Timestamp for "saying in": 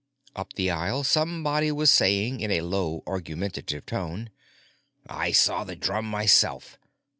1.91-2.49